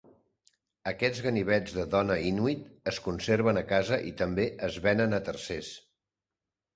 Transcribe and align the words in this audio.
Aquests 0.91 1.19
ganivets 1.25 1.75
de 1.75 1.83
dona 1.95 2.15
inuit 2.29 2.63
es 2.91 2.99
conserven 3.07 3.61
a 3.61 3.65
casa 3.73 3.99
i 4.13 4.15
també 4.23 4.47
es 4.69 4.79
venen 4.87 5.13
a 5.19 5.21
tercers. 5.29 5.71